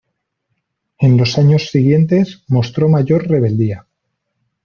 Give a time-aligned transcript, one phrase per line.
[0.97, 3.85] En los años siguientes mostró mayor rebeldía.